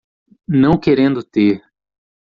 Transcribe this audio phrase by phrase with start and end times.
[0.47, 1.61] Não querendo ter